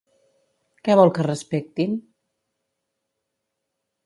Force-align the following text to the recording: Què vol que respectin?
Què 0.87 0.95
vol 0.99 1.11
que 1.17 1.25
respectin? 1.27 1.93